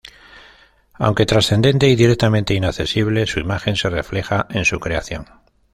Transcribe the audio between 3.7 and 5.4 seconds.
se refleja en su creación.